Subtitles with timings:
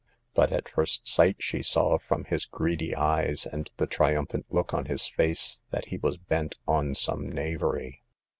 [0.33, 4.85] But at first sight she saw from his greedy eyes and the triumphant look on
[4.85, 8.01] his face that he was bent on some knavery.